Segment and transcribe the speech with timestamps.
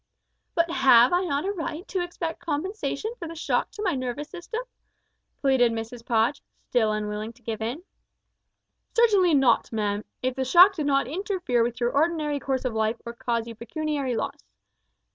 [0.55, 4.31] "But have I not a right to expect compensation for the shock to my nervous
[4.31, 4.61] system?"
[5.41, 7.83] pleaded Mrs Podge, still unwilling to give in.
[8.95, 12.99] "Certainly not, ma'am, if the shock did not interfere with your ordinary course of life
[13.05, 14.39] or cause you pecuniary loss.